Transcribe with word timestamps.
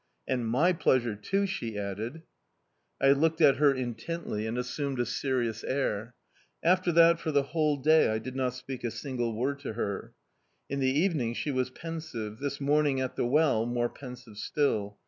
"And 0.27 0.47
my 0.47 0.73
pleasure, 0.73 1.15
too," 1.15 1.45
she 1.45 1.77
added. 1.77 2.23
I 2.99 3.11
looked 3.11 3.39
at 3.39 3.57
her 3.57 3.71
intently 3.71 4.47
and 4.47 4.57
assumed 4.57 4.99
a 4.99 5.05
serious 5.05 5.63
air. 5.63 6.15
After 6.63 6.91
that 6.93 7.19
for 7.19 7.31
the 7.31 7.43
whole 7.43 7.77
day 7.77 8.09
I 8.09 8.17
did 8.17 8.35
not 8.35 8.55
speak 8.55 8.83
a 8.83 8.89
single 8.89 9.35
word 9.37 9.59
to 9.59 9.73
her... 9.73 10.15
In 10.67 10.79
the 10.79 10.89
evening, 10.89 11.35
she 11.35 11.51
was 11.51 11.69
pensive; 11.69 12.39
this 12.39 12.59
morning, 12.59 12.99
at 12.99 13.15
the 13.15 13.27
well, 13.27 13.67
more 13.67 13.89
pensive 13.89 14.37
still. 14.37 14.97